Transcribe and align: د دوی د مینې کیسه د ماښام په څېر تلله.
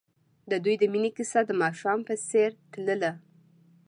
د 0.51 0.51
دوی 0.63 0.75
د 0.79 0.83
مینې 0.93 1.11
کیسه 1.17 1.39
د 1.45 1.51
ماښام 1.61 1.99
په 2.07 2.13
څېر 2.29 2.49
تلله. 2.71 3.11